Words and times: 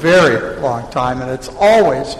very 0.00 0.60
long 0.60 0.90
time, 0.90 1.20
and 1.20 1.30
it's 1.30 1.48
always 1.60 2.16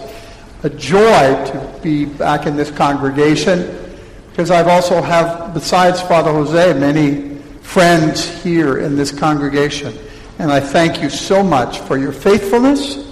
a 0.63 0.69
joy 0.69 1.45
to 1.45 1.79
be 1.81 2.05
back 2.05 2.45
in 2.45 2.55
this 2.55 2.71
congregation 2.71 3.89
because 4.31 4.51
I've 4.51 4.67
also 4.67 5.01
have, 5.01 5.53
besides 5.53 6.01
Father 6.01 6.31
Jose, 6.31 6.79
many 6.79 7.35
friends 7.61 8.27
here 8.41 8.79
in 8.79 8.95
this 8.95 9.11
congregation. 9.11 9.93
And 10.37 10.51
I 10.51 10.59
thank 10.59 11.01
you 11.01 11.09
so 11.09 11.43
much 11.43 11.79
for 11.79 11.97
your 11.97 12.13
faithfulness 12.13 13.05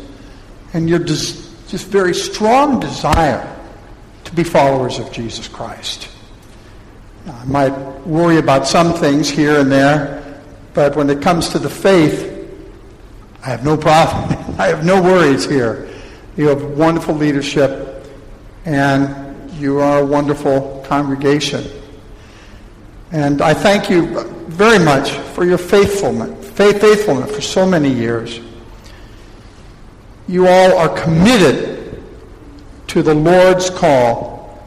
and 0.73 0.89
your 0.89 0.99
des- 0.99 1.35
just 1.67 1.87
very 1.87 2.13
strong 2.13 2.79
desire 2.79 3.55
to 4.23 4.35
be 4.35 4.43
followers 4.43 4.99
of 4.99 5.11
Jesus 5.11 5.47
Christ. 5.47 6.09
I 7.27 7.43
might 7.45 7.77
worry 8.07 8.37
about 8.37 8.65
some 8.65 8.93
things 8.93 9.29
here 9.29 9.59
and 9.59 9.69
there, 9.69 10.41
but 10.73 10.95
when 10.95 11.09
it 11.09 11.21
comes 11.21 11.49
to 11.49 11.59
the 11.59 11.69
faith, 11.69 12.36
I 13.47 13.51
have 13.51 13.63
no 13.63 13.77
problem. 13.77 14.55
I 14.59 14.67
have 14.67 14.83
no 14.83 15.01
worries 15.01 15.45
here. 15.45 15.87
You 16.35 16.49
have 16.49 16.61
wonderful 16.77 17.15
leadership, 17.15 18.05
and 18.65 19.49
you 19.53 19.79
are 19.79 19.99
a 19.99 20.05
wonderful 20.05 20.83
congregation. 20.85 21.65
And 23.13 23.41
I 23.41 23.53
thank 23.53 23.89
you 23.89 24.21
very 24.49 24.83
much 24.83 25.11
for 25.11 25.45
your 25.45 25.57
faithfulness, 25.57 26.49
faithfulness 26.49 27.33
for 27.33 27.39
so 27.39 27.65
many 27.65 27.89
years. 27.89 28.41
You 30.27 30.45
all 30.47 30.77
are 30.77 30.89
committed 30.89 32.03
to 32.87 33.01
the 33.01 33.13
Lord's 33.13 33.69
call 33.69 34.61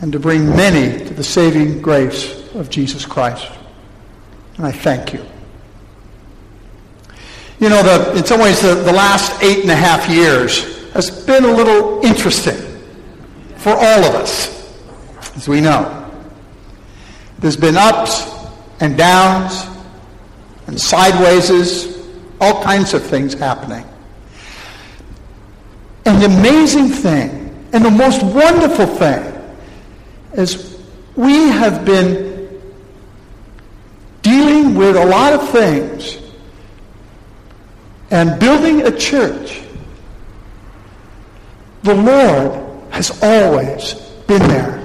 and 0.00 0.12
to 0.12 0.20
bring 0.20 0.46
many 0.46 1.04
to 1.04 1.14
the 1.14 1.24
saving 1.24 1.82
grace 1.82 2.54
of 2.54 2.70
Jesus 2.70 3.04
Christ. 3.04 3.50
And 4.56 4.66
I 4.66 4.70
thank 4.70 5.12
you. 5.14 5.26
You 7.60 7.68
know, 7.68 7.82
the, 7.82 8.16
in 8.16 8.24
some 8.24 8.40
ways, 8.40 8.62
the, 8.62 8.74
the 8.74 8.92
last 8.92 9.42
eight 9.42 9.60
and 9.60 9.70
a 9.70 9.76
half 9.76 10.08
years 10.08 10.90
has 10.92 11.10
been 11.26 11.44
a 11.44 11.52
little 11.52 12.02
interesting 12.02 12.56
for 13.56 13.74
all 13.74 14.04
of 14.04 14.14
us, 14.14 14.48
as 15.36 15.46
we 15.46 15.60
know. 15.60 16.10
There's 17.38 17.58
been 17.58 17.76
ups 17.76 18.26
and 18.80 18.96
downs 18.96 19.66
and 20.68 20.76
sidewayses, 20.76 22.02
all 22.40 22.62
kinds 22.62 22.94
of 22.94 23.02
things 23.02 23.34
happening. 23.34 23.84
And 26.06 26.22
the 26.22 26.26
amazing 26.26 26.88
thing 26.88 27.68
and 27.74 27.84
the 27.84 27.90
most 27.90 28.22
wonderful 28.22 28.86
thing 28.86 29.22
is 30.32 30.82
we 31.14 31.48
have 31.48 31.84
been 31.84 32.58
dealing 34.22 34.74
with 34.74 34.96
a 34.96 35.04
lot 35.04 35.34
of 35.34 35.50
things 35.50 36.19
and 38.10 38.38
building 38.40 38.82
a 38.82 38.96
church 38.96 39.62
the 41.82 41.94
Lord 41.94 42.92
has 42.92 43.22
always 43.22 43.94
been 44.26 44.42
there. 44.48 44.78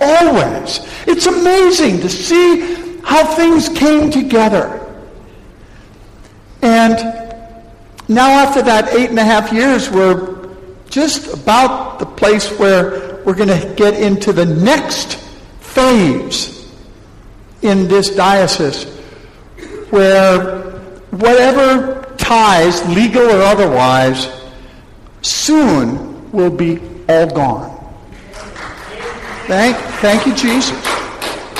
Always. 0.00 0.80
It's 1.06 1.26
amazing 1.26 2.00
to 2.00 2.08
see 2.08 2.98
how 3.02 3.24
things 3.34 3.68
came 3.68 4.10
together. 4.10 4.80
And 6.62 6.96
now 8.08 8.28
after 8.30 8.62
that 8.62 8.94
eight 8.94 9.10
and 9.10 9.18
a 9.18 9.24
half 9.24 9.52
years, 9.52 9.90
we're 9.90 10.48
just 10.88 11.34
about 11.34 11.98
the 11.98 12.06
place 12.06 12.50
where 12.58 13.22
we're 13.24 13.34
going 13.34 13.48
to 13.48 13.74
get 13.74 13.94
into 13.94 14.32
the 14.32 14.46
next 14.46 15.16
phase 15.60 16.72
in 17.62 17.88
this 17.88 18.14
diocese 18.14 18.84
where 19.90 20.63
whatever 21.20 22.14
ties, 22.16 22.86
legal 22.88 23.22
or 23.22 23.42
otherwise, 23.42 24.28
soon 25.22 26.30
will 26.32 26.50
be 26.50 26.80
all 27.08 27.26
gone. 27.26 27.70
Thank, 29.46 29.76
thank 30.00 30.26
you, 30.26 30.34
Jesus. 30.34 30.76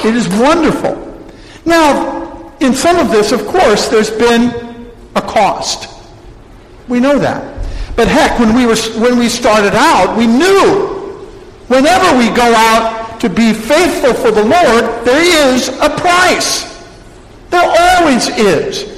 It 0.04 0.16
is 0.16 0.28
wonderful. 0.28 1.00
Now, 1.64 2.54
in 2.60 2.75
some 2.75 2.98
of 2.98 3.10
this, 3.10 3.32
of 3.32 3.47
course, 3.47 3.88
there's 3.88 4.10
been 4.10 4.91
a 5.14 5.20
cost. 5.20 5.91
We 6.88 7.00
know 7.00 7.19
that. 7.19 7.53
But 7.97 8.09
heck, 8.09 8.38
when 8.38 8.54
we, 8.54 8.66
were, 8.66 8.76
when 8.98 9.19
we 9.19 9.28
started 9.28 9.75
out, 9.75 10.16
we 10.16 10.26
knew 10.26 10.88
whenever 11.69 12.19
we 12.19 12.28
go 12.34 12.53
out 12.54 13.20
to 13.20 13.28
be 13.28 13.53
faithful 13.53 14.14
for 14.14 14.31
the 14.31 14.43
Lord, 14.43 15.04
there 15.04 15.54
is 15.54 15.69
a 15.69 15.91
price. 15.91 16.75
There 17.50 17.62
always 17.62 18.28
is. 18.28 18.94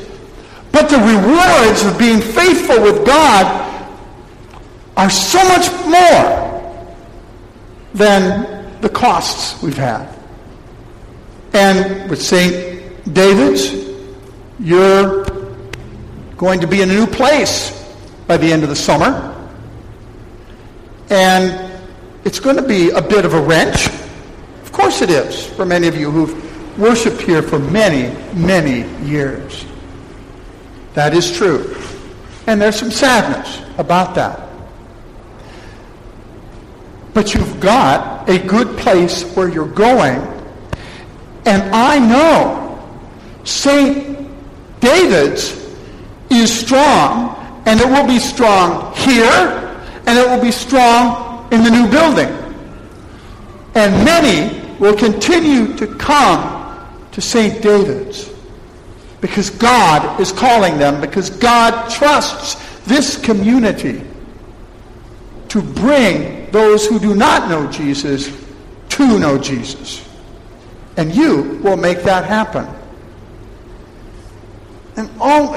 But 0.76 0.90
the 0.90 0.98
rewards 0.98 1.86
of 1.86 1.98
being 1.98 2.20
faithful 2.20 2.82
with 2.82 3.06
God 3.06 3.46
are 4.94 5.08
so 5.08 5.42
much 5.48 5.72
more 5.86 6.94
than 7.94 8.78
the 8.82 8.90
costs 8.90 9.62
we've 9.62 9.78
had. 9.78 10.06
And 11.54 12.10
with 12.10 12.20
St. 12.20 13.14
David's, 13.14 13.72
you're 14.60 15.24
going 16.36 16.60
to 16.60 16.66
be 16.66 16.82
in 16.82 16.90
a 16.90 16.92
new 16.92 17.06
place 17.06 17.72
by 18.26 18.36
the 18.36 18.52
end 18.52 18.62
of 18.62 18.68
the 18.68 18.76
summer. 18.76 19.34
And 21.08 21.72
it's 22.26 22.38
going 22.38 22.56
to 22.56 22.68
be 22.68 22.90
a 22.90 23.00
bit 23.00 23.24
of 23.24 23.32
a 23.32 23.40
wrench. 23.40 23.86
Of 24.62 24.72
course 24.72 25.00
it 25.00 25.08
is, 25.08 25.46
for 25.46 25.64
many 25.64 25.88
of 25.88 25.96
you 25.96 26.10
who've 26.10 26.78
worshiped 26.78 27.22
here 27.22 27.40
for 27.40 27.58
many, 27.58 28.14
many 28.34 28.86
years. 29.06 29.65
That 30.96 31.12
is 31.12 31.30
true. 31.30 31.76
And 32.46 32.58
there's 32.58 32.76
some 32.76 32.90
sadness 32.90 33.60
about 33.76 34.14
that. 34.14 34.48
But 37.12 37.34
you've 37.34 37.60
got 37.60 38.26
a 38.30 38.38
good 38.38 38.78
place 38.78 39.22
where 39.36 39.50
you're 39.50 39.68
going. 39.68 40.16
And 41.44 41.62
I 41.74 41.98
know 41.98 42.80
St. 43.44 44.26
David's 44.80 45.70
is 46.30 46.50
strong, 46.50 47.62
and 47.66 47.78
it 47.78 47.86
will 47.86 48.06
be 48.06 48.18
strong 48.18 48.94
here, 48.96 49.84
and 50.06 50.18
it 50.18 50.26
will 50.26 50.40
be 50.40 50.50
strong 50.50 51.46
in 51.52 51.62
the 51.62 51.70
new 51.70 51.90
building. 51.90 52.32
And 53.74 54.02
many 54.02 54.76
will 54.78 54.96
continue 54.96 55.76
to 55.76 55.86
come 55.96 56.88
to 57.12 57.20
St. 57.20 57.62
David's 57.62 58.30
because 59.26 59.50
God 59.50 60.20
is 60.20 60.30
calling 60.30 60.78
them, 60.78 61.00
because 61.00 61.30
God 61.30 61.90
trusts 61.90 62.54
this 62.84 63.16
community 63.16 64.00
to 65.48 65.60
bring 65.60 66.48
those 66.52 66.86
who 66.86 67.00
do 67.00 67.12
not 67.12 67.50
know 67.50 67.68
Jesus 67.72 68.30
to 68.90 69.18
know 69.18 69.36
Jesus. 69.36 70.08
And 70.96 71.12
you 71.12 71.60
will 71.64 71.76
make 71.76 72.04
that 72.04 72.24
happen. 72.24 72.68
And 74.96 75.10
all, 75.20 75.52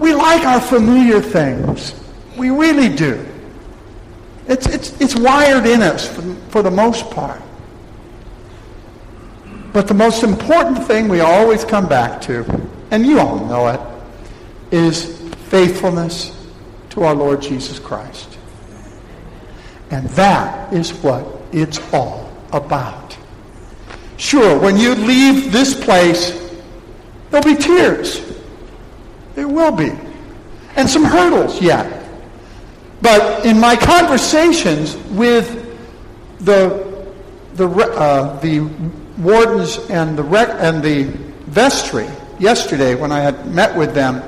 we 0.00 0.12
like 0.12 0.44
our 0.44 0.60
familiar 0.60 1.20
things. 1.20 1.94
We 2.36 2.50
really 2.50 2.88
do. 2.88 3.24
It's, 4.48 4.66
it's, 4.66 5.00
it's 5.00 5.14
wired 5.14 5.64
in 5.64 5.80
us 5.80 6.08
for, 6.08 6.34
for 6.50 6.62
the 6.62 6.72
most 6.72 7.08
part. 7.12 7.40
But 9.72 9.86
the 9.86 9.94
most 9.94 10.24
important 10.24 10.84
thing 10.86 11.06
we 11.06 11.20
always 11.20 11.64
come 11.64 11.88
back 11.88 12.20
to, 12.22 12.44
and 12.90 13.04
you 13.04 13.20
all 13.20 13.44
know 13.46 13.68
it, 13.68 13.80
is 14.70 15.18
faithfulness 15.48 16.46
to 16.90 17.02
our 17.02 17.14
Lord 17.14 17.42
Jesus 17.42 17.78
Christ. 17.78 18.38
And 19.90 20.08
that 20.10 20.72
is 20.72 20.92
what 20.94 21.26
it's 21.52 21.78
all 21.92 22.30
about. 22.52 23.16
Sure, 24.16 24.58
when 24.58 24.76
you 24.76 24.94
leave 24.94 25.52
this 25.52 25.78
place, 25.84 26.32
there'll 27.30 27.44
be 27.44 27.54
tears. 27.54 28.34
There 29.34 29.46
will 29.46 29.72
be. 29.72 29.92
And 30.74 30.88
some 30.88 31.04
hurdles 31.04 31.60
yet. 31.60 32.08
But 33.02 33.44
in 33.44 33.60
my 33.60 33.76
conversations 33.76 34.96
with 35.10 35.64
the, 36.40 37.06
the, 37.54 37.68
uh, 37.68 38.40
the 38.40 38.60
wardens 39.18 39.78
and 39.90 40.18
the, 40.18 40.22
rec- 40.22 40.56
and 40.58 40.82
the 40.82 41.04
vestry 41.46 42.08
yesterday 42.38 42.94
when 42.94 43.12
I 43.12 43.20
had 43.20 43.46
met 43.46 43.76
with 43.76 43.94
them, 43.94 44.22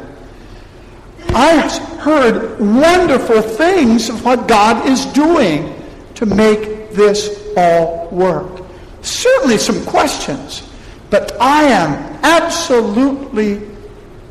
I 1.30 1.68
heard 2.00 2.58
wonderful 2.58 3.42
things 3.42 4.08
of 4.08 4.24
what 4.24 4.48
God 4.48 4.88
is 4.88 5.04
doing 5.06 5.74
to 6.14 6.26
make 6.26 6.90
this 6.90 7.52
all 7.56 8.08
work. 8.08 8.64
Certainly 9.02 9.58
some 9.58 9.84
questions, 9.84 10.68
but 11.10 11.40
I 11.40 11.64
am 11.64 12.18
absolutely 12.22 13.60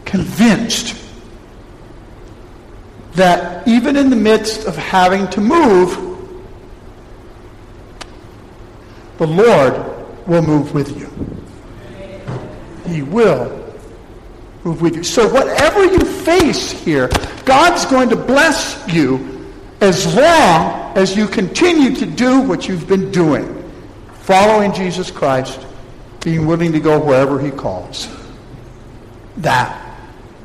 convinced 0.05 0.95
that 3.13 3.67
even 3.67 3.95
in 3.95 4.09
the 4.09 4.15
midst 4.15 4.65
of 4.65 4.75
having 4.75 5.27
to 5.29 5.41
move, 5.41 5.95
the 9.17 9.27
Lord 9.27 10.27
will 10.27 10.41
move 10.41 10.73
with 10.73 10.97
you. 10.97 11.09
He 12.91 13.01
will 13.01 13.66
you. 14.95 15.03
So 15.03 15.27
whatever 15.31 15.85
you 15.85 15.99
face 15.99 16.71
here, 16.71 17.09
God's 17.45 17.85
going 17.85 18.09
to 18.09 18.15
bless 18.15 18.83
you 18.87 19.53
as 19.81 20.15
long 20.15 20.97
as 20.97 21.15
you 21.15 21.27
continue 21.27 21.95
to 21.95 22.05
do 22.05 22.41
what 22.41 22.67
you've 22.67 22.87
been 22.87 23.11
doing, 23.11 23.71
following 24.21 24.73
Jesus 24.73 25.11
Christ, 25.11 25.65
being 26.21 26.47
willing 26.47 26.71
to 26.71 26.79
go 26.79 26.99
wherever 26.99 27.39
he 27.39 27.51
calls. 27.51 28.07
That 29.37 29.97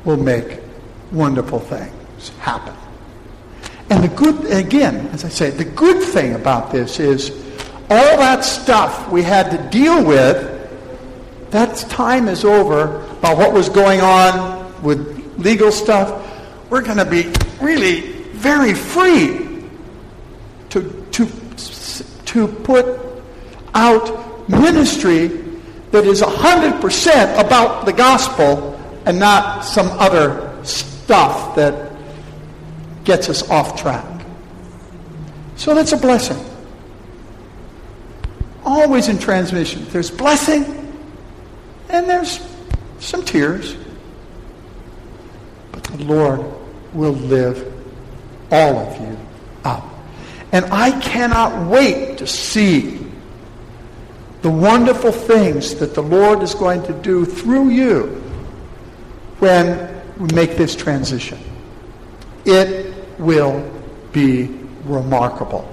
will 0.05 0.17
make 0.17 0.59
wonderful 1.11 1.59
things 1.59 2.29
happen. 2.39 2.75
And 3.89 4.03
the 4.03 4.07
good, 4.07 4.45
again, 4.51 5.07
as 5.07 5.25
I 5.25 5.29
say, 5.29 5.49
the 5.49 5.65
good 5.65 6.03
thing 6.03 6.35
about 6.35 6.71
this 6.71 6.99
is 6.99 7.31
all 7.89 8.17
that 8.17 8.43
stuff 8.43 9.11
we 9.11 9.23
had 9.23 9.51
to 9.51 9.69
deal 9.69 10.03
with, 10.03 10.49
that 11.51 11.77
time 11.89 12.27
is 12.27 12.45
over 12.45 13.12
about 13.23 13.37
what 13.37 13.53
was 13.53 13.69
going 13.69 14.01
on 14.01 14.83
with 14.83 15.33
legal 15.37 15.71
stuff. 15.71 16.29
We're 16.69 16.81
going 16.81 16.97
to 16.97 17.05
be 17.05 17.31
really 17.61 18.01
very 18.33 18.73
free 18.73 19.63
to, 20.71 21.07
to, 21.11 21.27
to 22.25 22.47
put 22.49 22.99
out 23.73 24.49
ministry 24.49 25.27
that 25.91 26.03
is 26.03 26.21
100% 26.21 27.39
about 27.39 27.85
the 27.85 27.93
gospel 27.93 28.77
and 29.05 29.19
not 29.19 29.63
some 29.63 29.87
other 29.91 30.59
stuff 30.65 31.55
that 31.55 31.93
gets 33.05 33.29
us 33.29 33.49
off 33.49 33.81
track. 33.81 34.25
So 35.55 35.73
that's 35.73 35.93
a 35.93 35.97
blessing. 35.97 36.43
Always 38.65 39.07
in 39.07 39.17
transmission. 39.17 39.85
There's 39.91 40.11
blessing 40.11 40.65
and 41.87 42.09
there's 42.09 42.52
some 43.03 43.23
tears. 43.23 43.75
But 45.71 45.83
the 45.83 46.03
Lord 46.05 46.41
will 46.93 47.13
live 47.13 47.71
all 48.51 48.77
of 48.77 49.01
you 49.01 49.17
up. 49.63 49.83
And 50.51 50.65
I 50.65 50.97
cannot 51.01 51.67
wait 51.69 52.17
to 52.19 52.27
see 52.27 52.99
the 54.41 54.49
wonderful 54.49 55.11
things 55.11 55.75
that 55.75 55.93
the 55.93 56.03
Lord 56.03 56.43
is 56.43 56.53
going 56.53 56.83
to 56.83 56.93
do 56.93 57.25
through 57.25 57.69
you 57.69 58.21
when 59.39 60.01
we 60.17 60.27
make 60.33 60.55
this 60.57 60.75
transition. 60.75 61.39
It 62.45 62.93
will 63.19 63.69
be 64.11 64.47
remarkable. 64.83 65.69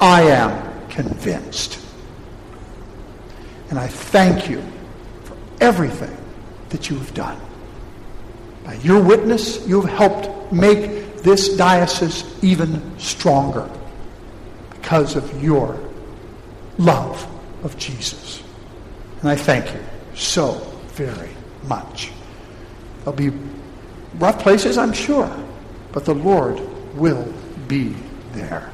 I 0.00 0.22
am 0.22 0.88
convinced. 0.88 1.78
And 3.70 3.78
I 3.78 3.86
thank 3.86 4.50
you 4.50 4.62
for 5.24 5.36
everything 5.60 6.19
that 6.70 6.90
you 6.90 6.96
have 6.96 7.14
done. 7.14 7.40
By 8.64 8.74
your 8.74 9.02
witness, 9.02 9.66
you 9.66 9.80
have 9.80 9.90
helped 9.90 10.52
make 10.52 11.18
this 11.18 11.56
diocese 11.56 12.24
even 12.42 12.98
stronger 12.98 13.68
because 14.70 15.16
of 15.16 15.42
your 15.42 15.78
love 16.78 17.26
of 17.62 17.76
Jesus. 17.78 18.42
And 19.20 19.28
I 19.28 19.36
thank 19.36 19.72
you 19.72 19.80
so 20.14 20.54
very 20.94 21.30
much. 21.66 22.10
There'll 22.98 23.12
be 23.12 23.30
rough 24.14 24.40
places, 24.40 24.78
I'm 24.78 24.92
sure, 24.92 25.30
but 25.92 26.04
the 26.04 26.14
Lord 26.14 26.60
will 26.94 27.32
be 27.68 27.94
there. 28.32 28.70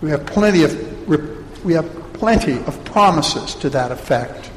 We 0.00 0.10
have 0.10 0.26
plenty 0.26 0.64
of 0.64 1.08
we 1.64 1.74
have 1.74 1.88
plenty 2.14 2.58
of 2.64 2.84
promises 2.84 3.54
to 3.56 3.70
that 3.70 3.92
effect 3.92 4.51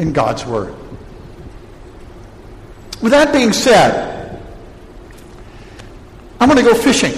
in 0.00 0.14
God's 0.14 0.46
word. 0.46 0.74
With 3.02 3.12
that 3.12 3.32
being 3.32 3.52
said, 3.52 4.40
I'm 6.40 6.48
going 6.48 6.64
to 6.64 6.68
go 6.68 6.76
fishing. 6.76 7.12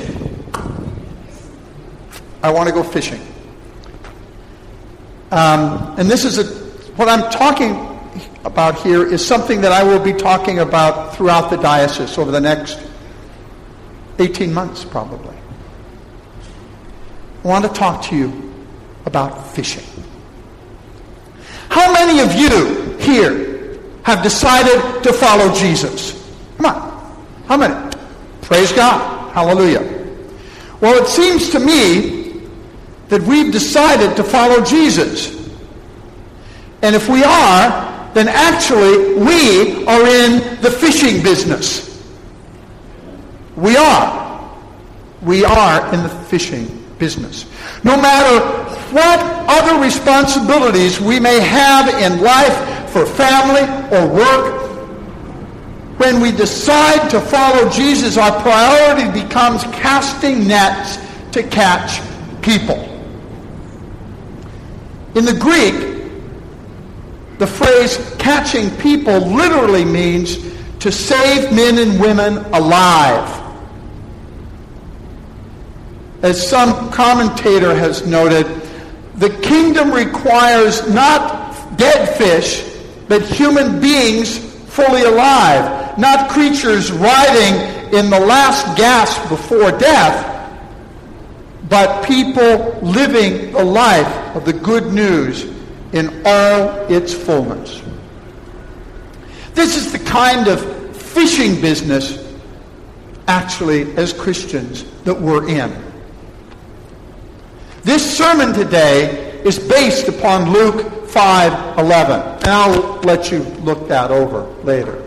I 2.42 2.50
want 2.50 2.68
to 2.68 2.74
go 2.74 2.82
fishing. 2.82 3.20
Um, 5.30 5.94
and 5.96 6.10
this 6.10 6.24
is 6.24 6.38
a, 6.38 6.44
what 6.96 7.08
I'm 7.08 7.30
talking 7.30 7.88
about 8.44 8.80
here 8.82 9.06
is 9.06 9.24
something 9.24 9.60
that 9.60 9.70
I 9.70 9.84
will 9.84 10.00
be 10.00 10.12
talking 10.12 10.58
about 10.58 11.14
throughout 11.14 11.50
the 11.50 11.56
diocese 11.56 12.18
over 12.18 12.32
the 12.32 12.40
next 12.40 12.80
18 14.18 14.52
months, 14.52 14.84
probably. 14.84 15.36
I 17.44 17.48
want 17.48 17.64
to 17.64 17.72
talk 17.72 18.04
to 18.06 18.16
you 18.16 18.52
about 19.06 19.54
fishing. 19.54 19.91
How 21.72 21.90
many 21.90 22.20
of 22.20 22.34
you 22.34 22.98
here 22.98 23.80
have 24.02 24.22
decided 24.22 25.02
to 25.04 25.10
follow 25.10 25.54
Jesus? 25.54 26.12
Come 26.58 26.66
on. 26.66 27.16
How 27.46 27.56
many? 27.56 27.96
Praise 28.42 28.72
God. 28.72 29.32
Hallelujah. 29.32 29.80
Well, 30.82 31.02
it 31.02 31.08
seems 31.08 31.48
to 31.48 31.58
me 31.58 32.42
that 33.08 33.22
we've 33.22 33.50
decided 33.50 34.16
to 34.16 34.22
follow 34.22 34.62
Jesus. 34.62 35.48
And 36.82 36.94
if 36.94 37.08
we 37.08 37.24
are, 37.24 38.12
then 38.12 38.28
actually 38.28 39.14
we 39.14 39.86
are 39.86 40.06
in 40.06 40.60
the 40.60 40.70
fishing 40.70 41.22
business. 41.22 42.06
We 43.56 43.78
are. 43.78 44.60
We 45.22 45.42
are 45.42 45.94
in 45.94 46.02
the 46.02 46.10
fishing 46.10 46.84
business. 46.98 47.46
No 47.82 47.96
matter 47.96 48.71
what 48.92 49.18
other 49.48 49.80
responsibilities 49.80 51.00
we 51.00 51.18
may 51.18 51.40
have 51.40 51.88
in 51.88 52.20
life 52.20 52.90
for 52.90 53.06
family 53.06 53.62
or 53.96 54.06
work, 54.12 54.62
when 55.98 56.20
we 56.20 56.32
decide 56.32 57.10
to 57.10 57.20
follow 57.20 57.70
Jesus, 57.70 58.16
our 58.16 58.40
priority 58.42 59.10
becomes 59.22 59.62
casting 59.64 60.46
nets 60.46 60.98
to 61.32 61.42
catch 61.42 62.00
people. 62.42 62.88
In 65.14 65.24
the 65.24 65.34
Greek, 65.38 65.92
the 67.38 67.46
phrase 67.46 68.14
catching 68.18 68.70
people 68.78 69.18
literally 69.20 69.84
means 69.84 70.38
to 70.78 70.90
save 70.90 71.52
men 71.52 71.78
and 71.78 72.00
women 72.00 72.38
alive. 72.54 73.40
As 76.22 76.48
some 76.48 76.90
commentator 76.90 77.74
has 77.74 78.06
noted, 78.06 78.46
the 79.16 79.30
kingdom 79.40 79.90
requires 79.90 80.88
not 80.88 81.76
dead 81.76 82.16
fish, 82.16 82.64
but 83.08 83.22
human 83.22 83.80
beings 83.80 84.38
fully 84.66 85.02
alive, 85.02 85.98
not 85.98 86.30
creatures 86.30 86.90
writhing 86.90 87.92
in 87.92 88.08
the 88.08 88.18
last 88.18 88.76
gasp 88.76 89.28
before 89.28 89.70
death, 89.72 90.28
but 91.68 92.06
people 92.06 92.78
living 92.80 93.52
the 93.52 93.64
life 93.64 94.34
of 94.34 94.44
the 94.44 94.52
good 94.52 94.92
news 94.92 95.44
in 95.92 96.22
all 96.24 96.70
its 96.90 97.12
fullness. 97.12 97.82
This 99.54 99.76
is 99.76 99.92
the 99.92 99.98
kind 99.98 100.48
of 100.48 100.96
fishing 100.96 101.60
business, 101.60 102.34
actually, 103.28 103.94
as 103.96 104.14
Christians, 104.14 104.84
that 105.04 105.20
we're 105.20 105.46
in. 105.48 105.91
This 107.84 108.16
sermon 108.16 108.52
today 108.52 109.40
is 109.44 109.58
based 109.58 110.06
upon 110.06 110.52
Luke 110.52 111.08
5:11, 111.08 112.22
and 112.42 112.48
I'll 112.48 113.00
let 113.02 113.32
you 113.32 113.40
look 113.64 113.88
that 113.88 114.12
over 114.12 114.46
later. 114.62 114.98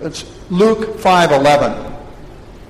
It's 0.00 0.24
Luke 0.50 0.98
5:11. 0.98 1.74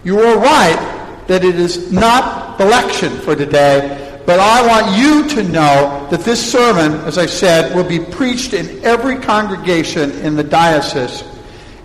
You 0.05 0.21
are 0.21 0.37
right 0.37 0.79
that 1.27 1.43
it 1.43 1.59
is 1.59 1.91
not 1.91 2.59
the 2.59 2.67
lection 2.67 3.19
for 3.21 3.35
today, 3.35 3.97
but 4.27 4.39
I 4.39 4.67
want 4.67 4.99
you 4.99 5.27
to 5.37 5.43
know 5.43 6.07
that 6.11 6.25
this 6.25 6.41
sermon, 6.45 7.01
as 7.07 7.17
I 7.17 7.27
said, 7.27 7.75
will 7.75 7.85
be 7.85 7.99
preached 7.99 8.53
in 8.53 8.85
every 8.85 9.17
congregation 9.17 10.13
in 10.23 10.37
the 10.37 10.45
diocese. 10.45 11.25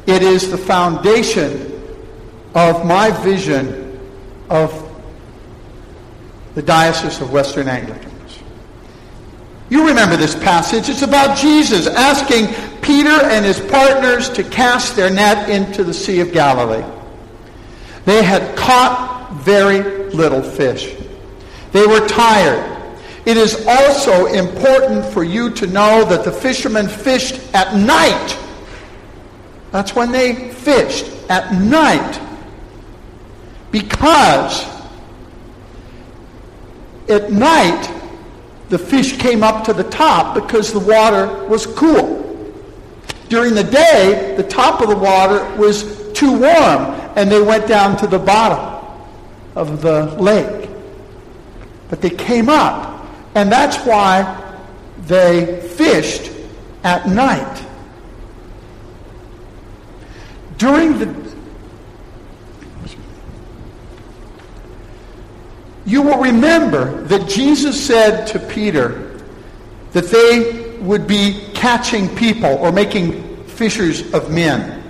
It 0.08 0.22
is 0.22 0.52
the 0.52 0.58
foundation 0.58 1.72
of 2.54 2.86
my 2.86 3.12
vision 3.12 3.98
of 4.50 4.87
the 6.58 6.64
Diocese 6.64 7.22
of 7.22 7.32
Western 7.32 7.68
Anglicans. 7.68 8.40
You 9.70 9.88
remember 9.88 10.18
this 10.18 10.34
passage. 10.34 10.90
It's 10.90 11.04
about 11.04 11.38
Jesus 11.38 11.86
asking 11.86 12.48
Peter 12.82 13.12
and 13.12 13.46
his 13.46 13.60
partners 13.60 14.28
to 14.30 14.44
cast 14.44 14.96
their 14.96 15.12
net 15.12 15.52
into 15.52 15.84
the 15.84 15.94
Sea 15.94 16.20
of 16.20 16.32
Galilee. 16.32 16.84
They 18.06 18.24
had 18.24 18.58
caught 18.58 19.34
very 19.44 20.10
little 20.10 20.42
fish. 20.42 20.96
They 21.74 21.86
were 21.86 22.08
tired. 22.08 22.98
It 23.28 23.38
is 23.38 23.64
also 23.68 24.26
important 24.26 25.06
for 25.14 25.24
you 25.24 25.52
to 25.52 25.68
know 25.68 26.06
that 26.06 26.24
the 26.24 26.32
fishermen 26.32 26.88
fished 26.88 27.40
at 27.54 27.76
night. 27.76 28.36
That's 29.70 29.94
when 29.94 30.12
they 30.12 30.50
fished, 30.50 31.06
at 31.30 31.54
night. 31.54 32.20
Because 33.70 34.77
at 37.10 37.32
night, 37.32 37.94
the 38.70 38.78
fish 38.78 39.18
came 39.18 39.44
up 39.44 39.64
to 39.66 39.74
the 39.74 39.84
top 39.84 40.36
because 40.36 40.74
the 40.74 40.80
water 40.80 41.46
was 41.46 41.66
cool. 41.66 42.18
During 43.30 43.56
the 43.56 43.64
day, 43.64 44.34
the 44.38 44.44
top 44.44 44.82
of 44.82 44.90
the 44.90 44.96
water 44.96 45.44
was 45.56 46.12
too 46.14 46.32
warm, 46.32 46.96
and 47.16 47.32
they 47.32 47.42
went 47.42 47.68
down 47.68 47.98
to 47.98 48.08
the 48.08 48.20
bottom 48.20 48.98
of 49.56 49.82
the 49.82 50.06
lake. 50.22 50.70
But 51.90 52.02
they 52.02 52.10
came 52.10 52.50
up, 52.50 53.06
and 53.36 53.52
that's 53.52 53.78
why 53.86 54.44
they 55.08 55.62
fished 55.62 56.32
at 56.84 57.08
night. 57.08 57.64
During 60.58 60.98
the 61.00 61.27
You 65.88 66.02
will 66.02 66.22
remember 66.22 67.02
that 67.04 67.30
Jesus 67.30 67.82
said 67.84 68.26
to 68.28 68.40
Peter 68.40 69.18
that 69.94 70.08
they 70.08 70.78
would 70.80 71.08
be 71.08 71.50
catching 71.54 72.14
people 72.14 72.50
or 72.50 72.74
making 72.74 73.46
fishers 73.46 74.14
of 74.14 74.30
men. 74.30 74.84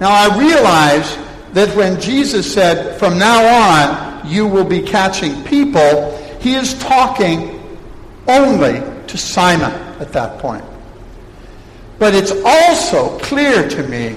Now 0.00 0.10
I 0.10 0.38
realize 0.38 1.18
that 1.52 1.76
when 1.76 2.00
Jesus 2.00 2.52
said, 2.52 2.98
from 2.98 3.18
now 3.18 3.44
on, 3.44 4.26
you 4.26 4.46
will 4.48 4.64
be 4.64 4.80
catching 4.80 5.44
people, 5.44 6.16
he 6.40 6.54
is 6.54 6.72
talking 6.78 7.60
only 8.26 8.80
to 9.06 9.18
Simon 9.18 9.72
at 10.00 10.10
that 10.14 10.38
point. 10.38 10.64
But 11.98 12.14
it's 12.14 12.32
also 12.46 13.18
clear 13.18 13.68
to 13.68 13.82
me 13.88 14.16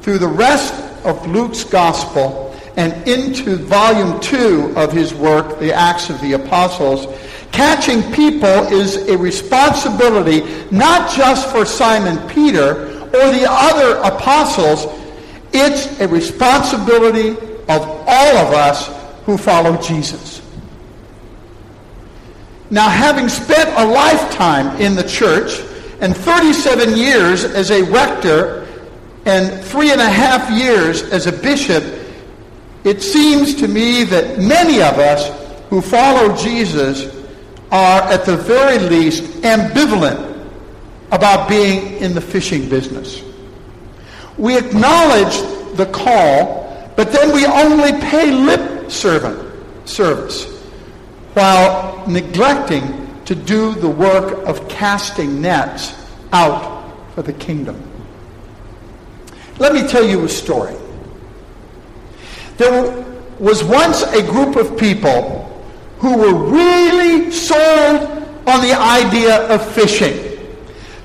through 0.00 0.18
the 0.18 0.28
rest 0.28 0.72
of 1.04 1.26
Luke's 1.26 1.62
gospel 1.62 2.51
and 2.76 2.92
into 3.06 3.56
volume 3.56 4.20
two 4.20 4.72
of 4.76 4.92
his 4.92 5.14
work, 5.14 5.58
The 5.58 5.72
Acts 5.72 6.10
of 6.10 6.20
the 6.20 6.32
Apostles, 6.32 7.06
catching 7.52 8.02
people 8.12 8.48
is 8.48 8.96
a 9.08 9.16
responsibility 9.16 10.42
not 10.70 11.10
just 11.14 11.50
for 11.50 11.64
Simon 11.66 12.26
Peter 12.28 12.88
or 12.98 13.30
the 13.30 13.46
other 13.46 13.98
apostles, 13.98 14.86
it's 15.52 16.00
a 16.00 16.08
responsibility 16.08 17.30
of 17.68 17.82
all 18.06 18.36
of 18.38 18.54
us 18.54 18.88
who 19.24 19.36
follow 19.36 19.80
Jesus. 19.80 20.40
Now, 22.70 22.88
having 22.88 23.28
spent 23.28 23.68
a 23.76 23.84
lifetime 23.84 24.80
in 24.80 24.94
the 24.94 25.02
church 25.02 25.60
and 26.00 26.16
37 26.16 26.96
years 26.96 27.44
as 27.44 27.70
a 27.70 27.82
rector 27.82 28.66
and 29.26 29.62
three 29.62 29.92
and 29.92 30.00
a 30.00 30.08
half 30.08 30.50
years 30.50 31.02
as 31.02 31.26
a 31.26 31.32
bishop, 31.32 31.84
it 32.84 33.02
seems 33.02 33.54
to 33.56 33.68
me 33.68 34.04
that 34.04 34.38
many 34.38 34.82
of 34.82 34.98
us 34.98 35.30
who 35.70 35.80
follow 35.80 36.36
Jesus 36.36 37.14
are, 37.70 38.02
at 38.02 38.24
the 38.24 38.36
very 38.36 38.78
least, 38.78 39.22
ambivalent 39.42 40.30
about 41.10 41.48
being 41.48 41.96
in 41.98 42.14
the 42.14 42.20
fishing 42.20 42.68
business. 42.68 43.22
We 44.36 44.56
acknowledge 44.58 45.36
the 45.76 45.86
call, 45.92 46.92
but 46.96 47.12
then 47.12 47.32
we 47.34 47.46
only 47.46 47.92
pay 48.00 48.30
lip 48.30 48.90
servant, 48.90 49.52
service 49.88 50.52
while 51.34 52.06
neglecting 52.06 53.24
to 53.24 53.34
do 53.34 53.74
the 53.74 53.88
work 53.88 54.46
of 54.46 54.68
casting 54.68 55.40
nets 55.40 55.94
out 56.32 56.92
for 57.14 57.22
the 57.22 57.32
kingdom. 57.32 57.80
Let 59.58 59.72
me 59.74 59.86
tell 59.86 60.06
you 60.06 60.24
a 60.24 60.28
story. 60.28 60.74
There 62.56 63.04
was 63.38 63.64
once 63.64 64.02
a 64.02 64.22
group 64.22 64.56
of 64.56 64.78
people 64.78 65.48
who 65.98 66.18
were 66.18 66.34
really 66.34 67.30
sold 67.30 68.08
on 68.46 68.60
the 68.60 68.74
idea 68.74 69.48
of 69.48 69.74
fishing. 69.74 70.30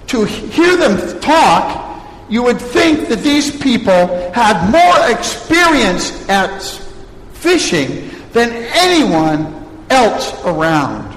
To 0.08 0.24
hear 0.26 0.78
them 0.78 1.20
talk, 1.22 1.86
you 2.30 2.44
would 2.44 2.60
think 2.60 3.08
that 3.10 3.20
these 3.20 3.56
people 3.62 4.32
had 4.34 4.70
more 4.72 5.12
experience 5.18 6.28
at 6.30 6.62
fishing 7.34 8.10
than 8.34 8.52
anyone 8.52 9.86
else 9.90 10.34
around. 10.44 11.16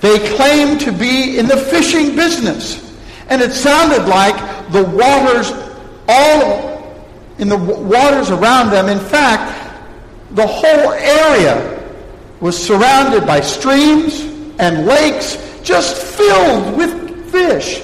They 0.00 0.18
claimed 0.36 0.80
to 0.82 0.92
be 0.92 1.38
in 1.38 1.46
the 1.46 1.56
fishing 1.56 2.14
business, 2.14 2.96
and 3.28 3.42
it 3.42 3.52
sounded 3.52 4.06
like 4.08 4.36
the 4.70 4.84
waters 4.84 5.52
all 6.08 6.67
in 7.38 7.48
the 7.48 7.56
waters 7.56 8.30
around 8.30 8.70
them. 8.70 8.88
In 8.88 9.00
fact, 9.00 9.64
the 10.32 10.46
whole 10.46 10.92
area 10.92 11.78
was 12.40 12.56
surrounded 12.56 13.26
by 13.26 13.40
streams 13.40 14.20
and 14.58 14.86
lakes 14.86 15.38
just 15.62 15.96
filled 15.96 16.76
with 16.76 17.30
fish. 17.30 17.82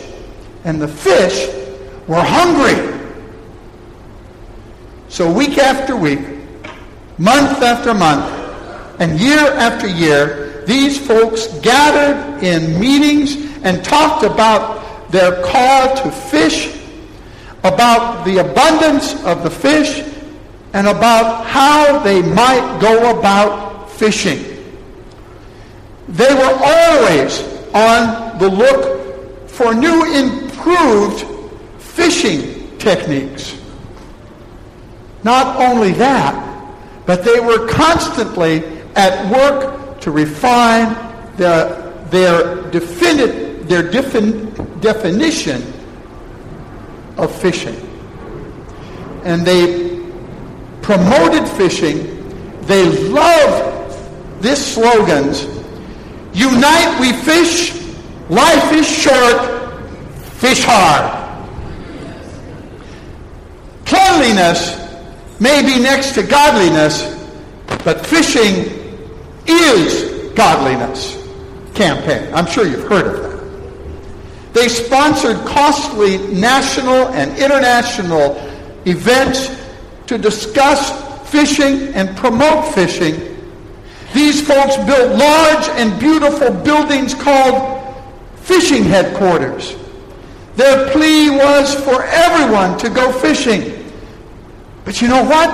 And 0.65 0.81
the 0.81 0.89
fish 0.89 1.49
were 2.07 2.23
hungry. 2.23 2.93
So 5.09 5.33
week 5.33 5.59
after 5.59 5.95
week, 5.97 6.21
month 7.19 7.63
after 7.63 7.95
month, 7.95 8.25
and 9.01 9.21
year 9.21 9.39
after 9.39 9.87
year, 9.87 10.65
these 10.67 10.99
folks 10.99 11.47
gathered 11.59 12.43
in 12.43 12.81
meetings 12.81 13.37
and 13.63 13.85
talked 13.85 14.25
about 14.25 15.11
their 15.11 15.43
call 15.43 15.95
to 15.97 16.11
fish 16.11 16.74
about 17.65 18.25
the 18.25 18.39
abundance 18.39 19.15
of 19.25 19.43
the 19.43 19.51
fish 19.51 20.01
and 20.75 20.87
about 20.87 21.47
how 21.47 21.99
they 22.01 22.21
might 22.21 22.79
go 22.81 23.19
about 23.19 23.91
fishing. 23.91 24.45
They 26.09 26.33
were 26.35 26.59
always 26.63 27.43
on 27.73 28.39
the 28.39 28.49
look 28.49 29.49
for 29.49 29.75
new 29.75 30.05
improved 30.15 31.27
fishing 31.81 32.77
techniques. 32.79 33.59
Not 35.23 35.57
only 35.57 35.93
that, 35.93 36.35
but 37.07 37.25
they 37.25 37.41
were 37.41 37.67
constantly 37.69 38.63
at 38.95 39.31
work 39.33 40.01
to 40.01 40.11
refine 40.11 40.93
the, 41.37 41.93
their, 42.11 42.63
defini- 42.71 43.67
their 43.67 43.83
defin- 43.83 44.81
definition 44.83 45.74
of 47.17 47.35
fishing. 47.35 47.77
And 49.25 49.47
they 49.47 50.01
promoted 50.83 51.49
fishing. 51.49 52.11
They 52.63 52.85
loved 53.09 54.43
this 54.43 54.75
slogans. 54.75 55.45
Unite 56.35 57.01
we 57.01 57.13
fish, 57.13 57.75
life 58.29 58.73
is 58.73 58.87
short, 58.87 59.81
fish 60.35 60.65
hard. 60.65 61.23
Cleanliness 63.87 64.81
may 65.41 65.63
be 65.63 65.83
next 65.83 66.15
to 66.15 66.23
godliness, 66.23 67.15
but 67.85 68.05
fishing 68.05 68.71
is 69.47 70.33
godliness 70.35 71.23
campaign. 71.75 72.33
I'm 72.35 72.47
sure 72.47 72.67
you've 72.67 72.89
heard 72.89 73.07
of 73.07 73.23
that. 73.23 73.24
They 74.55 74.69
sponsored 74.69 75.37
costly 75.45 76.19
national 76.33 77.09
and 77.09 77.37
international 77.37 78.37
events 78.87 79.51
to 80.07 80.17
discuss 80.17 81.29
fishing 81.29 81.93
and 81.95 82.17
promote 82.17 82.73
fishing. 82.73 83.37
These 84.15 84.47
folks 84.47 84.77
built 84.77 85.19
large 85.19 85.69
and 85.71 85.99
beautiful 85.99 86.53
buildings 86.63 87.15
called 87.15 87.85
fishing 88.37 88.85
headquarters. 88.85 89.75
Their 90.55 90.89
plea 90.93 91.31
was 91.31 91.75
for 91.75 92.05
everyone 92.05 92.79
to 92.79 92.89
go 92.91 93.11
fishing. 93.11 93.93
But 94.85 95.03
you 95.03 95.09
know 95.09 95.25
what? 95.25 95.51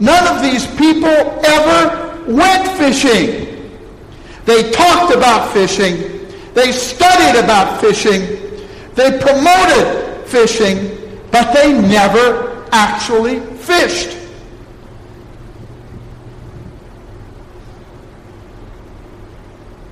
None 0.00 0.36
of 0.36 0.42
these 0.42 0.66
people 0.76 1.08
ever 1.08 2.24
went 2.26 2.66
fishing. 2.76 3.70
They 4.46 4.72
talked 4.72 5.14
about 5.14 5.52
fishing, 5.52 6.13
they 6.54 6.70
studied 6.72 7.38
about 7.42 7.80
fishing. 7.80 8.20
They 8.94 9.18
promoted 9.18 10.26
fishing, 10.26 11.20
but 11.30 11.52
they 11.52 11.72
never 11.72 12.66
actually 12.70 13.40
fished. 13.56 14.16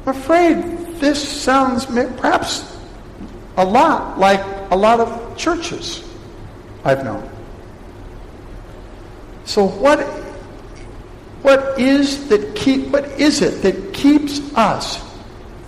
I'm 0.07 0.17
afraid 0.17 0.57
this 1.01 1.43
sounds 1.43 1.87
perhaps 1.87 2.77
a 3.57 3.65
lot 3.65 4.19
like 4.19 4.41
a 4.71 4.77
lot 4.77 5.01
of 5.01 5.37
churches 5.37 6.03
I've 6.85 7.05
known. 7.05 7.29
So 9.45 9.67
what 9.67 10.01
what 11.43 11.79
is 11.79 12.29
that 12.29 12.55
keep 12.55 12.89
what 12.89 13.05
is 13.21 13.43
it 13.43 13.63
that 13.63 13.93
keeps 13.93 14.41
us 14.55 15.12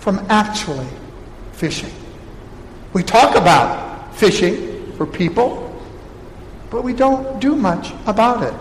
from 0.05 0.23
actually 0.29 0.87
fishing. 1.53 1.91
We 2.93 3.01
talk 3.01 3.35
about 3.35 4.15
fishing 4.15 4.91
for 4.97 5.07
people, 5.07 5.81
but 6.69 6.83
we 6.83 6.93
don't 6.93 7.39
do 7.39 7.55
much 7.55 7.91
about 8.05 8.43
it. 8.43 8.53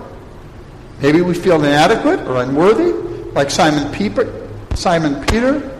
Maybe 1.02 1.20
we 1.20 1.34
feel 1.34 1.56
inadequate 1.56 2.20
or 2.20 2.40
unworthy, 2.42 2.92
like 3.32 3.50
Simon 3.50 3.92
Peter. 3.92 4.48
Simon 4.74 5.22
Peter. 5.26 5.70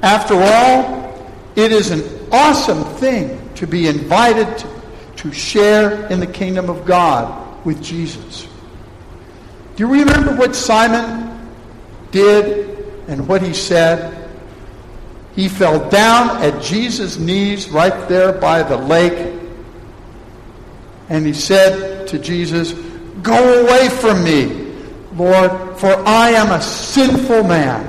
After 0.00 0.34
all, 0.34 1.34
it 1.56 1.72
is 1.72 1.90
an 1.90 2.28
awesome 2.30 2.84
thing 2.98 3.36
to 3.56 3.66
be 3.66 3.88
invited 3.88 4.58
to, 4.58 4.68
to 5.16 5.32
share 5.32 6.06
in 6.06 6.20
the 6.20 6.28
kingdom 6.28 6.70
of 6.70 6.84
God 6.84 7.66
with 7.66 7.82
Jesus. 7.82 8.46
Do 9.74 9.88
you 9.88 9.92
remember 9.92 10.36
what 10.36 10.54
Simon 10.54 11.50
did 12.12 12.78
and 13.08 13.26
what 13.26 13.42
he 13.42 13.52
said? 13.52 14.19
He 15.34 15.48
fell 15.48 15.88
down 15.90 16.42
at 16.42 16.62
Jesus' 16.62 17.18
knees 17.18 17.68
right 17.70 18.08
there 18.08 18.32
by 18.32 18.62
the 18.62 18.76
lake. 18.76 19.38
And 21.08 21.26
he 21.26 21.32
said 21.32 22.08
to 22.08 22.18
Jesus, 22.18 22.72
Go 23.22 23.64
away 23.64 23.88
from 23.88 24.24
me, 24.24 24.72
Lord, 25.14 25.78
for 25.78 25.92
I 26.06 26.30
am 26.30 26.50
a 26.50 26.62
sinful 26.62 27.44
man. 27.44 27.86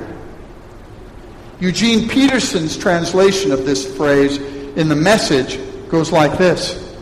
Eugene 1.60 2.08
Peterson's 2.08 2.76
translation 2.76 3.52
of 3.52 3.64
this 3.64 3.96
phrase 3.96 4.38
in 4.76 4.88
the 4.88 4.96
message 4.96 5.60
goes 5.88 6.10
like 6.10 6.36
this 6.38 6.96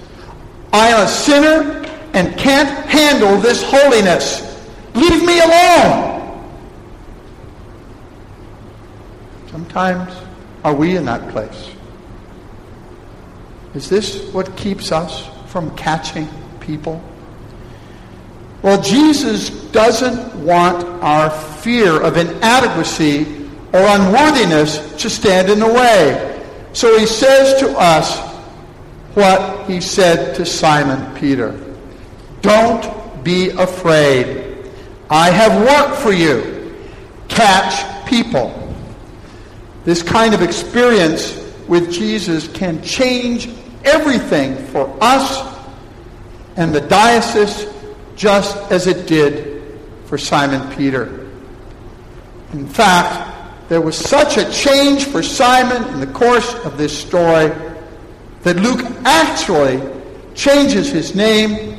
I 0.73 0.89
am 0.89 1.07
a 1.07 1.09
sinner 1.09 1.81
and 2.13 2.37
can't 2.37 2.69
handle 2.89 3.37
this 3.39 3.63
holiness. 3.65 4.47
Leave 4.95 5.25
me 5.25 5.41
alone. 5.41 6.11
Sometimes 9.51 10.13
are 10.65 10.75
we 10.75 10.97
in 10.97 11.05
that 11.07 11.31
place? 11.31 11.71
Is 13.75 13.89
this 13.89 14.33
what 14.33 14.57
keeps 14.57 14.93
us 14.93 15.29
from 15.51 15.75
catching 15.77 16.29
people? 16.61 17.03
Well, 18.63 18.81
Jesus 18.83 19.51
doesn't 19.73 20.45
want 20.45 20.85
our 21.03 21.31
fear 21.31 22.03
of 22.03 22.17
inadequacy 22.17 23.49
or 23.73 23.81
unworthiness 23.81 25.01
to 25.03 25.09
stand 25.09 25.49
in 25.49 25.61
the 25.61 25.67
way. 25.67 26.27
So 26.73 26.99
he 26.99 27.07
says 27.07 27.59
to 27.61 27.71
us 27.79 28.19
what 29.15 29.69
he 29.69 29.81
said 29.81 30.35
to 30.37 30.45
Simon 30.45 31.17
Peter 31.17 31.59
Don't 32.43 33.25
be 33.25 33.51
afraid. 33.51 34.71
I 35.09 35.31
have 35.31 35.63
work 35.63 35.99
for 35.99 36.13
you. 36.13 36.75
Catch 37.29 38.07
people. 38.07 38.60
This 39.85 40.03
kind 40.03 40.35
of 40.35 40.43
experience 40.43 41.37
with 41.67 41.91
Jesus 41.91 42.49
can 42.49 42.83
change 42.83 43.49
everything 43.85 44.57
for 44.67 44.97
us 45.01 45.49
and 46.57 46.75
the 46.75 46.81
diocese 46.83 47.67
just 48.17 48.57
as 48.71 48.87
it 48.87 49.07
did 49.07 49.63
for 50.05 50.19
Simon 50.19 50.69
Peter. 50.77 51.29
In 52.53 52.67
fact, 52.67 53.69
there 53.69 53.81
was 53.81 53.97
such 53.97 54.37
a 54.37 54.51
change 54.51 55.05
for 55.05 55.23
Simon 55.23 55.83
in 55.95 56.01
the 56.01 56.07
course 56.09 56.53
of 56.65 56.77
this 56.77 56.97
story 56.97 57.51
that 58.43 58.57
Luke 58.57 58.81
actually 59.05 59.81
changes 60.35 60.91
his 60.91 61.15
name 61.15 61.79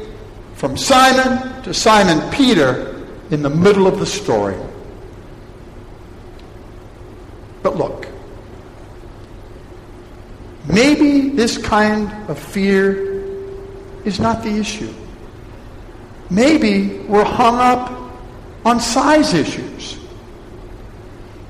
from 0.55 0.77
Simon 0.77 1.62
to 1.63 1.74
Simon 1.74 2.31
Peter 2.31 3.05
in 3.31 3.41
the 3.41 3.50
middle 3.50 3.88
of 3.88 4.00
the 4.00 4.05
story. 4.05 4.55
But 7.72 7.78
look, 7.78 8.08
maybe 10.68 11.30
this 11.30 11.58
kind 11.58 12.12
of 12.30 12.38
fear 12.38 13.24
is 14.04 14.20
not 14.20 14.44
the 14.44 14.50
issue. 14.50 14.94
Maybe 16.30 17.00
we're 17.00 17.24
hung 17.24 17.60
up 17.60 18.12
on 18.66 18.80
size 18.80 19.34
issues. 19.34 19.98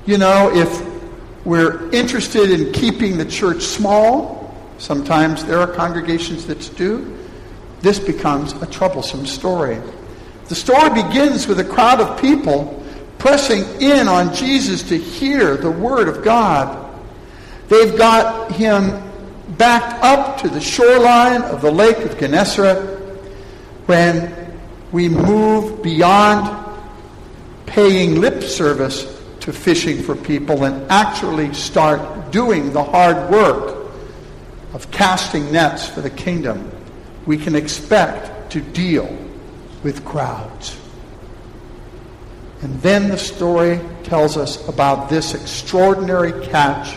You 0.06 0.18
know, 0.18 0.50
if 0.54 0.86
we're 1.44 1.90
interested 1.90 2.50
in 2.50 2.72
keeping 2.72 3.16
the 3.16 3.24
church 3.24 3.62
small, 3.62 4.56
sometimes 4.78 5.44
there 5.44 5.58
are 5.58 5.66
congregations 5.66 6.46
that 6.46 6.72
do, 6.76 7.16
this 7.80 7.98
becomes 7.98 8.52
a 8.54 8.66
troublesome 8.66 9.26
story. 9.26 9.80
The 10.48 10.54
story 10.54 10.90
begins 10.90 11.48
with 11.48 11.58
a 11.58 11.64
crowd 11.64 12.00
of 12.00 12.20
people 12.20 12.81
pressing 13.22 13.62
in 13.80 14.08
on 14.08 14.34
Jesus 14.34 14.82
to 14.82 14.98
hear 14.98 15.56
the 15.56 15.70
Word 15.70 16.08
of 16.08 16.24
God. 16.24 16.92
They've 17.68 17.96
got 17.96 18.50
him 18.50 19.00
backed 19.56 20.02
up 20.02 20.38
to 20.38 20.48
the 20.48 20.60
shoreline 20.60 21.42
of 21.42 21.62
the 21.62 21.70
Lake 21.70 21.98
of 21.98 22.18
Gennesaret 22.18 22.98
when 23.86 24.58
we 24.90 25.08
move 25.08 25.84
beyond 25.84 26.66
paying 27.64 28.20
lip 28.20 28.42
service 28.42 29.04
to 29.38 29.52
fishing 29.52 30.02
for 30.02 30.16
people 30.16 30.64
and 30.64 30.90
actually 30.90 31.54
start 31.54 32.32
doing 32.32 32.72
the 32.72 32.82
hard 32.82 33.30
work 33.30 33.88
of 34.74 34.90
casting 34.90 35.52
nets 35.52 35.88
for 35.88 36.00
the 36.00 36.10
kingdom, 36.10 36.68
we 37.24 37.36
can 37.36 37.54
expect 37.54 38.50
to 38.50 38.60
deal 38.60 39.16
with 39.84 40.04
crowds. 40.04 40.76
And 42.62 42.80
then 42.80 43.08
the 43.08 43.18
story 43.18 43.80
tells 44.04 44.36
us 44.36 44.66
about 44.68 45.10
this 45.10 45.34
extraordinary 45.34 46.46
catch 46.46 46.96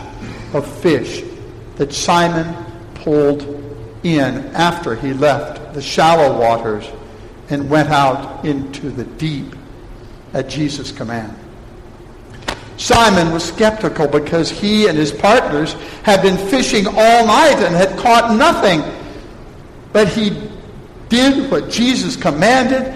of 0.54 0.66
fish 0.80 1.22
that 1.74 1.92
Simon 1.92 2.54
pulled 2.94 3.42
in 4.04 4.46
after 4.54 4.94
he 4.94 5.12
left 5.12 5.74
the 5.74 5.82
shallow 5.82 6.38
waters 6.38 6.88
and 7.48 7.68
went 7.68 7.88
out 7.88 8.44
into 8.44 8.90
the 8.90 9.04
deep 9.04 9.54
at 10.32 10.48
Jesus' 10.48 10.92
command. 10.92 11.36
Simon 12.76 13.32
was 13.32 13.42
skeptical 13.42 14.06
because 14.06 14.50
he 14.50 14.86
and 14.86 14.96
his 14.96 15.10
partners 15.10 15.72
had 16.02 16.22
been 16.22 16.36
fishing 16.48 16.86
all 16.86 17.26
night 17.26 17.56
and 17.58 17.74
had 17.74 17.98
caught 17.98 18.36
nothing. 18.36 18.82
But 19.92 20.08
he 20.08 20.48
did 21.08 21.50
what 21.50 21.70
Jesus 21.70 22.16
commanded 22.16 22.95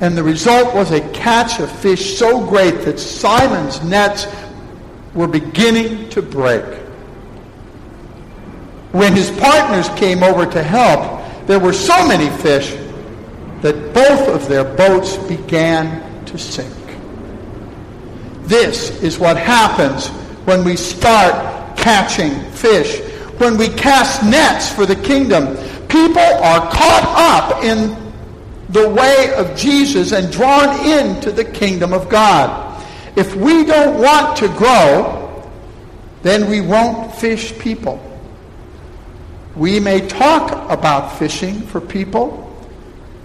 and 0.00 0.16
the 0.16 0.22
result 0.22 0.74
was 0.74 0.90
a 0.92 1.00
catch 1.10 1.60
of 1.60 1.70
fish 1.70 2.18
so 2.18 2.46
great 2.46 2.82
that 2.84 2.98
Simon's 2.98 3.82
nets 3.84 4.26
were 5.14 5.28
beginning 5.28 6.08
to 6.10 6.22
break. 6.22 6.64
When 8.92 9.14
his 9.14 9.30
partners 9.30 9.88
came 9.90 10.22
over 10.22 10.46
to 10.46 10.62
help, 10.62 11.46
there 11.46 11.60
were 11.60 11.72
so 11.72 12.06
many 12.08 12.30
fish 12.42 12.70
that 13.60 13.92
both 13.92 14.28
of 14.28 14.48
their 14.48 14.64
boats 14.64 15.16
began 15.16 16.24
to 16.24 16.38
sink. 16.38 16.74
This 18.44 18.90
is 19.02 19.18
what 19.18 19.36
happens 19.36 20.08
when 20.46 20.64
we 20.64 20.76
start 20.76 21.76
catching 21.76 22.40
fish. 22.52 23.00
When 23.38 23.56
we 23.56 23.68
cast 23.68 24.24
nets 24.24 24.72
for 24.72 24.86
the 24.86 24.96
kingdom, 24.96 25.56
people 25.88 26.20
are 26.20 26.60
caught 26.70 27.04
up 27.16 27.62
in 27.62 28.09
the 28.70 28.88
way 28.88 29.32
of 29.34 29.56
Jesus 29.56 30.12
and 30.12 30.30
drawn 30.32 30.86
into 30.86 31.32
the 31.32 31.44
kingdom 31.44 31.92
of 31.92 32.08
God. 32.08 32.66
If 33.16 33.34
we 33.34 33.64
don't 33.64 34.00
want 34.00 34.36
to 34.38 34.48
grow, 34.48 35.50
then 36.22 36.48
we 36.48 36.60
won't 36.60 37.12
fish 37.16 37.56
people. 37.58 38.00
We 39.56 39.80
may 39.80 40.06
talk 40.06 40.70
about 40.70 41.18
fishing 41.18 41.60
for 41.62 41.80
people, 41.80 42.46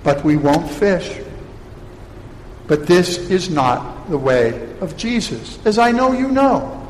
but 0.04 0.24
we 0.24 0.36
won't 0.36 0.70
fish. 0.70 1.22
But 2.68 2.88
this 2.88 3.30
is 3.30 3.50
not 3.50 4.10
the 4.10 4.18
way 4.18 4.76
of 4.80 4.98
Jesus, 4.98 5.60
as 5.66 5.78
I 5.78 5.92
know 5.92 6.14
you 6.14 6.30
know. 6.30 6.82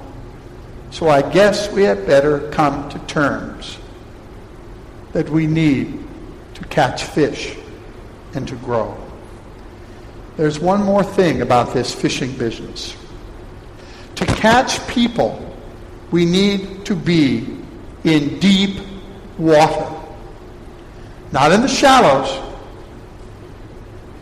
So 0.91 1.09
I 1.09 1.29
guess 1.29 1.69
we 1.73 1.83
had 1.83 2.05
better 2.07 2.49
come 2.51 2.87
to 2.89 2.99
terms 2.99 3.77
that 5.11 5.29
we 5.29 5.45
need 5.45 6.01
to 6.53 6.63
catch 6.65 7.03
fish 7.03 7.57
and 8.35 8.47
to 8.47 8.55
grow. 8.57 8.95
There's 10.37 10.59
one 10.59 10.83
more 10.83 11.03
thing 11.03 11.41
about 11.41 11.73
this 11.73 11.93
fishing 11.93 12.37
business. 12.37 12.95
To 14.15 14.25
catch 14.25 14.85
people, 14.87 15.41
we 16.11 16.25
need 16.25 16.85
to 16.85 16.95
be 16.95 17.57
in 18.03 18.39
deep 18.39 18.81
water, 19.37 19.91
not 21.31 21.51
in 21.51 21.61
the 21.61 21.67
shallows. 21.67 22.41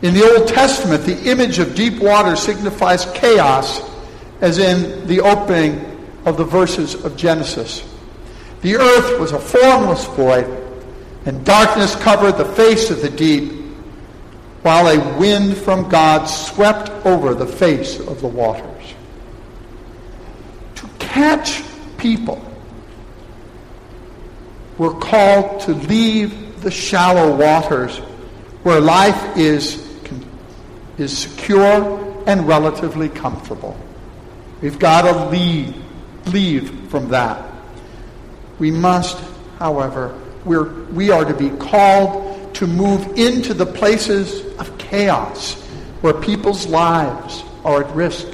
In 0.02 0.13
the 0.13 0.23
Old 0.23 0.47
Testament, 0.47 1.04
the 1.04 1.30
image 1.30 1.60
of 1.60 1.76
deep 1.76 1.99
water 1.99 2.36
signifies 2.36 3.06
chaos, 3.13 3.82
as 4.41 4.58
in 4.58 5.08
the 5.08 5.21
opening 5.21 5.89
of 6.26 6.38
the 6.38 6.43
verses 6.43 6.95
of 7.06 7.15
Genesis. 7.17 7.88
The 8.62 8.76
earth 8.76 9.19
was 9.19 9.32
a 9.32 9.39
formless 9.39 10.06
void, 10.06 10.45
and 11.26 11.45
darkness 11.45 11.95
covered 11.95 12.38
the 12.38 12.45
face 12.45 12.89
of 12.89 13.02
the 13.02 13.10
deep 13.10 13.62
while 14.63 14.88
a 14.88 15.19
wind 15.19 15.58
from 15.58 15.89
God 15.89 16.26
swept 16.26 16.89
over 17.06 17.34
the 17.34 17.45
face 17.45 17.99
of 17.99 18.21
the 18.21 18.28
waters. 18.28 18.93
To 20.76 20.88
catch 20.99 21.62
people, 21.97 22.43
we're 24.78 24.97
called 24.99 25.62
to 25.62 25.73
leave 25.73 26.62
the 26.62 26.71
shallow 26.71 27.36
waters 27.36 27.97
where 28.63 28.80
life 28.80 29.38
is, 29.38 29.86
is 30.97 31.15
secure 31.15 32.23
and 32.26 32.47
relatively 32.47 33.10
comfortable. 33.10 33.78
We've 34.62 34.80
got 34.80 35.02
to 35.02 35.26
leave, 35.30 35.76
leave 36.28 36.89
from 36.89 37.10
that. 37.10 37.52
We 38.60 38.71
must, 38.71 39.21
however, 39.60 40.17
we're, 40.45 40.69
we 40.91 41.12
are 41.12 41.26
to 41.26 41.34
be 41.34 41.49
called 41.49 42.22
to 42.54 42.68
move 42.68 43.18
into 43.18 43.54
the 43.54 43.66
places 43.66 44.46
of 44.58 44.78
chaos 44.78 45.54
where 46.02 46.13
people's 46.13 46.66
lives 46.68 47.44
are 47.63 47.84
at 47.84 47.96
risk, 47.96 48.28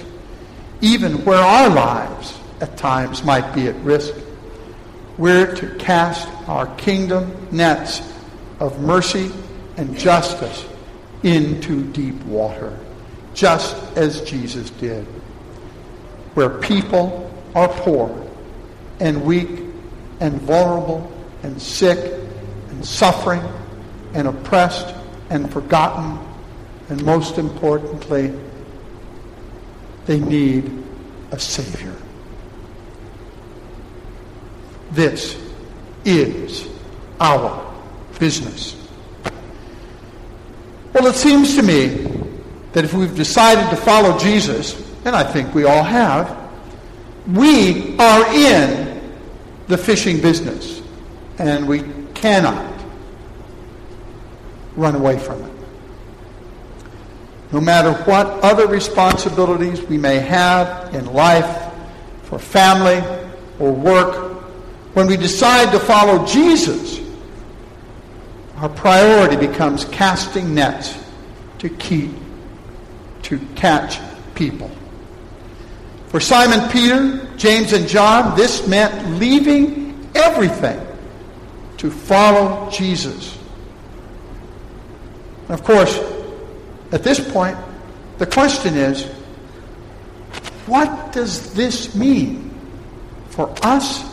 even 0.81 1.23
where 1.25 1.41
our 1.41 1.69
lives 1.69 2.37
at 2.61 2.77
times 2.77 3.23
might 3.23 3.53
be 3.53 3.67
at 3.67 3.75
risk. 3.77 4.13
We're 5.17 5.53
to 5.55 5.75
cast 5.75 6.27
our 6.47 6.67
kingdom 6.75 7.47
nets 7.51 8.01
of 8.59 8.81
mercy 8.81 9.31
and 9.77 9.97
justice 9.97 10.65
into 11.23 11.83
deep 11.91 12.21
water, 12.23 12.77
just 13.33 13.75
as 13.97 14.21
Jesus 14.21 14.69
did, 14.71 15.05
where 16.33 16.49
people 16.49 17.31
are 17.55 17.67
poor 17.67 18.27
and 18.99 19.23
weak 19.23 19.61
and 20.19 20.41
vulnerable 20.41 21.11
and 21.43 21.61
sick 21.61 22.19
and 22.69 22.85
suffering 22.85 23.41
and 24.13 24.27
oppressed 24.27 24.95
and 25.29 25.51
forgotten, 25.51 26.17
and 26.89 27.03
most 27.05 27.37
importantly, 27.37 28.33
they 30.05 30.19
need 30.19 30.71
a 31.31 31.39
Savior. 31.39 31.95
This 34.91 35.37
is 36.03 36.67
our 37.19 37.73
business. 38.19 38.75
Well, 40.93 41.05
it 41.05 41.15
seems 41.15 41.55
to 41.55 41.61
me 41.61 41.87
that 42.73 42.83
if 42.83 42.93
we've 42.93 43.15
decided 43.15 43.69
to 43.69 43.75
follow 43.75 44.17
Jesus, 44.17 44.75
and 45.05 45.15
I 45.15 45.23
think 45.23 45.53
we 45.53 45.65
all 45.65 45.83
have, 45.83 46.35
we 47.27 47.95
are 47.99 48.33
in 48.33 49.13
the 49.67 49.77
fishing 49.77 50.19
business, 50.19 50.81
and 51.37 51.67
we 51.67 51.83
cannot 52.15 52.68
run 54.79 54.95
away 54.95 55.19
from 55.19 55.43
it. 55.43 55.51
No 57.51 57.59
matter 57.59 57.93
what 58.03 58.27
other 58.43 58.67
responsibilities 58.67 59.81
we 59.81 59.97
may 59.97 60.19
have 60.19 60.93
in 60.93 61.05
life, 61.13 61.69
for 62.23 62.37
family 62.37 63.03
or 63.59 63.71
work, 63.71 64.35
when 64.93 65.07
we 65.07 65.17
decide 65.17 65.71
to 65.71 65.79
follow 65.79 66.23
Jesus, 66.27 67.01
our 68.57 68.69
priority 68.69 69.35
becomes 69.35 69.85
casting 69.85 70.53
nets 70.53 70.95
to 71.57 71.69
keep, 71.69 72.11
to 73.23 73.39
catch 73.55 73.99
people. 74.35 74.69
For 76.09 76.19
Simon 76.19 76.69
Peter, 76.69 77.27
James, 77.37 77.73
and 77.73 77.87
John, 77.87 78.37
this 78.37 78.67
meant 78.67 79.19
leaving 79.19 80.07
everything 80.13 80.79
to 81.77 81.89
follow 81.89 82.69
Jesus. 82.69 83.38
And 85.49 85.59
of 85.59 85.65
course, 85.65 85.99
at 86.91 87.03
this 87.03 87.19
point, 87.31 87.57
the 88.19 88.27
question 88.27 88.75
is, 88.75 89.05
what 90.67 91.11
does 91.11 91.53
this 91.55 91.95
mean 91.95 92.53
for 93.29 93.53
us 93.63 94.03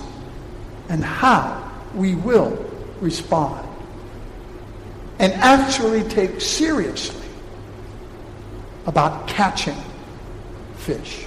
and 0.89 1.05
how 1.05 1.71
we 1.95 2.15
will 2.15 2.57
respond? 3.01 3.69
And 5.19 5.33
actually 5.35 6.05
take 6.05 6.41
seriously 6.41 7.29
about 8.87 9.29
catching 9.29 9.77
fish. 10.77 11.27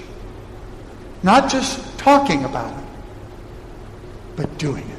Not 1.21 1.51
just 1.51 1.99
talking 1.99 2.45
about 2.45 2.75
it, 2.75 2.85
but 4.35 4.57
doing 4.57 4.89
it. 4.89 4.98